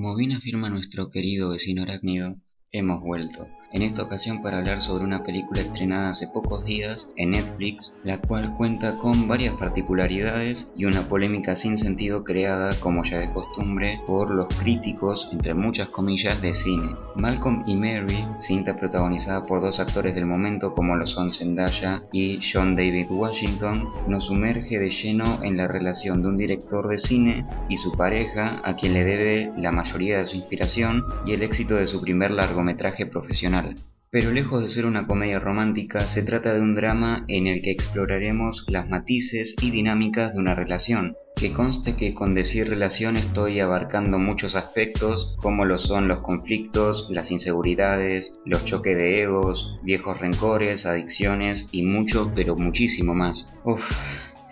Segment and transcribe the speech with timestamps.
[0.00, 2.38] Como bien afirma nuestro querido vecino arácnido,
[2.72, 7.30] hemos vuelto en esta ocasión para hablar sobre una película estrenada hace pocos días en
[7.30, 13.18] Netflix, la cual cuenta con varias particularidades y una polémica sin sentido creada, como ya
[13.18, 16.96] de costumbre, por los críticos, entre muchas comillas, de cine.
[17.14, 22.38] Malcolm y Mary, cinta protagonizada por dos actores del momento como lo son Zendaya y
[22.40, 27.46] John David Washington, nos sumerge de lleno en la relación de un director de cine
[27.68, 31.76] y su pareja, a quien le debe la mayoría de su inspiración y el éxito
[31.76, 33.59] de su primer largometraje profesional
[34.10, 37.70] pero lejos de ser una comedia romántica, se trata de un drama en el que
[37.70, 43.60] exploraremos las matices y dinámicas de una relación, que conste que con decir relación estoy
[43.60, 50.18] abarcando muchos aspectos como lo son los conflictos, las inseguridades, los choques de egos, viejos
[50.18, 53.54] rencores, adicciones y mucho pero muchísimo más.
[53.64, 53.80] Uf,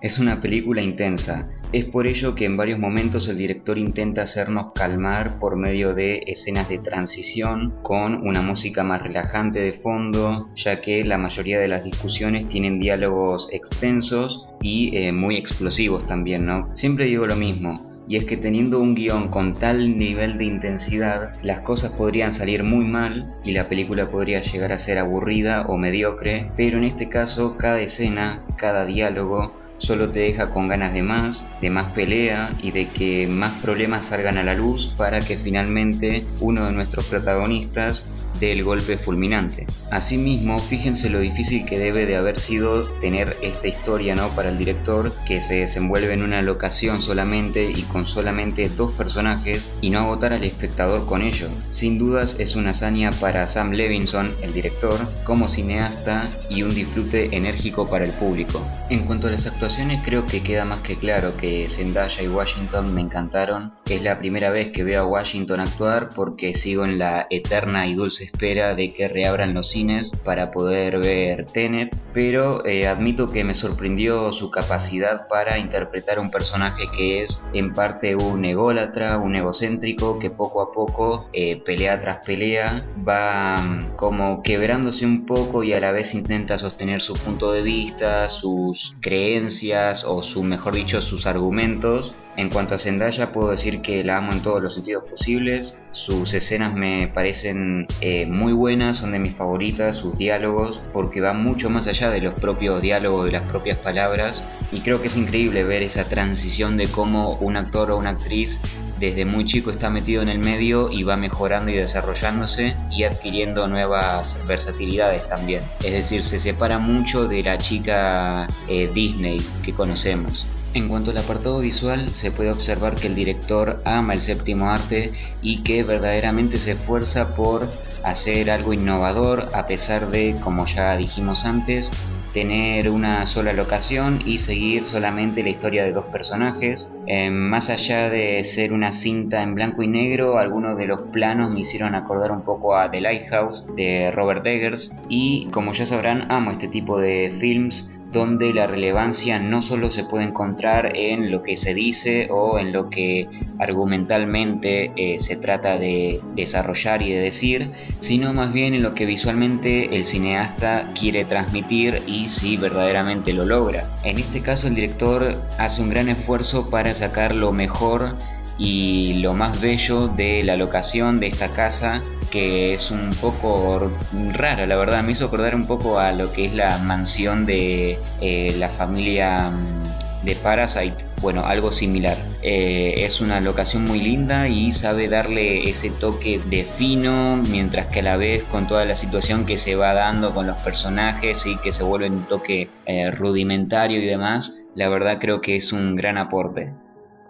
[0.03, 4.73] es una película intensa, es por ello que en varios momentos el director intenta hacernos
[4.75, 10.81] calmar por medio de escenas de transición con una música más relajante de fondo, ya
[10.81, 16.71] que la mayoría de las discusiones tienen diálogos extensos y eh, muy explosivos también, ¿no?
[16.75, 21.35] Siempre digo lo mismo, y es que teniendo un guion con tal nivel de intensidad,
[21.43, 25.77] las cosas podrían salir muy mal y la película podría llegar a ser aburrida o
[25.77, 31.03] mediocre, pero en este caso cada escena, cada diálogo, solo te deja con ganas de
[31.03, 35.39] más, de más pelea y de que más problemas salgan a la luz para que
[35.39, 39.67] finalmente uno de nuestros protagonistas del golpe fulminante.
[39.91, 44.29] Asimismo, fíjense lo difícil que debe de haber sido tener esta historia ¿no?
[44.29, 49.71] para el director que se desenvuelve en una locación solamente y con solamente dos personajes
[49.81, 51.49] y no agotar al espectador con ello.
[51.71, 57.35] Sin dudas es una hazaña para Sam Levinson, el director, como cineasta y un disfrute
[57.37, 58.65] enérgico para el público.
[58.89, 59.68] En cuanto a las actuaciones
[60.03, 63.75] creo que queda más que claro que Zendaya y Washington me encantaron.
[63.87, 67.95] Es la primera vez que veo a Washington actuar porque sigo en la eterna y
[67.95, 73.45] dulce espera de que reabran los cines para poder ver Tenet, pero eh, admito que
[73.45, 79.37] me sorprendió su capacidad para interpretar un personaje que es en parte un ególatra, un
[79.37, 85.63] egocéntrico que poco a poco, eh, pelea tras pelea, va mm, como quebrándose un poco
[85.63, 89.58] y a la vez intenta sostener su punto de vista, sus creencias
[90.07, 92.15] o su mejor dicho sus argumentos.
[92.37, 96.33] En cuanto a Zendaya puedo decir que la amo en todos los sentidos posibles, sus
[96.35, 101.69] escenas me parecen eh, muy buenas, son de mis favoritas, sus diálogos, porque van mucho
[101.71, 105.65] más allá de los propios diálogos, de las propias palabras, y creo que es increíble
[105.65, 108.61] ver esa transición de cómo un actor o una actriz
[108.99, 113.69] desde muy chico está metido en el medio y va mejorando y desarrollándose y adquiriendo
[113.69, 115.63] nuevas versatilidades también.
[115.83, 120.47] Es decir, se separa mucho de la chica eh, Disney que conocemos.
[120.75, 125.13] En cuanto al apartado visual, se puede observar que el director ama el séptimo arte
[125.41, 127.69] y que verdaderamente se esfuerza por
[128.05, 131.91] hacer algo innovador a pesar de, como ya dijimos antes,
[132.33, 136.93] tener una sola locación y seguir solamente la historia de dos personajes.
[137.07, 141.51] Eh, más allá de ser una cinta en blanco y negro, algunos de los planos
[141.51, 146.31] me hicieron acordar un poco a The Lighthouse de Robert Eggers y como ya sabrán
[146.31, 151.43] amo este tipo de films donde la relevancia no solo se puede encontrar en lo
[151.43, 157.21] que se dice o en lo que argumentalmente eh, se trata de desarrollar y de
[157.21, 163.33] decir, sino más bien en lo que visualmente el cineasta quiere transmitir y si verdaderamente
[163.33, 163.89] lo logra.
[164.05, 168.17] En este caso el director hace un gran esfuerzo para sacar lo mejor
[168.59, 173.91] y lo más bello de la locación de esta casa que es un poco
[174.33, 175.03] rara la verdad.
[175.03, 179.51] Me hizo acordar un poco a lo que es la mansión de eh, la familia
[179.51, 181.07] mm, de Parasite.
[181.21, 182.17] Bueno algo similar.
[182.43, 188.01] Eh, es una locación muy linda y sabe darle ese toque de fino mientras que
[188.01, 191.57] a la vez con toda la situación que se va dando con los personajes y
[191.59, 195.97] que se vuelve un toque eh, rudimentario y demás la verdad creo que es un
[195.97, 196.73] gran aporte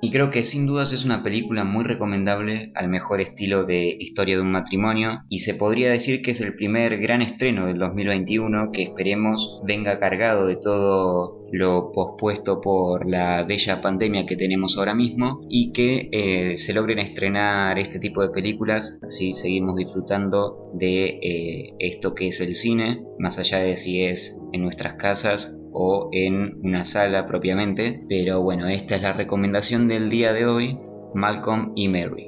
[0.00, 4.36] y creo que sin dudas es una película muy recomendable al mejor estilo de historia
[4.36, 8.70] de un matrimonio y se podría decir que es el primer gran estreno del 2021
[8.72, 14.94] que esperemos venga cargado de todo lo pospuesto por la bella pandemia que tenemos ahora
[14.94, 21.06] mismo y que eh, se logren estrenar este tipo de películas así seguimos disfrutando de
[21.22, 26.08] eh, esto que es el cine más allá de si es en nuestras casas o
[26.12, 28.04] en una sala propiamente.
[28.08, 30.78] Pero bueno, esta es la recomendación del día de hoy,
[31.14, 32.27] Malcolm y Mary.